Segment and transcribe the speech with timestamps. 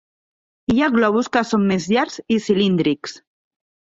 [0.73, 3.17] Hi ha globus que són més llargs i cilíndrics.